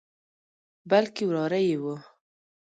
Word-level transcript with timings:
بلکې 0.89 1.23
وراره 1.29 1.59
یې 1.67 1.75
وو. 1.81 1.95